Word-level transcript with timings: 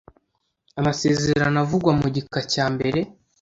amasezerano 0.79 1.57
avugwa 1.63 1.91
mu 1.99 2.07
gika 2.15 2.39
cya 2.51 2.65
mbere 2.73 2.99